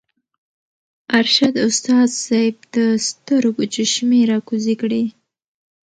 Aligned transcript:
ارشد 1.19 1.53
استاذ 1.67 2.09
صېب 2.25 2.55
د 2.75 2.77
سترګو 3.07 3.63
چشمې 3.73 4.21
راکوزې 4.31 4.75
کړې 4.81 5.03